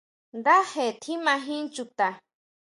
Ndaje 0.39 0.85
tjimajin 1.01 1.63
Chuta. 1.75 2.07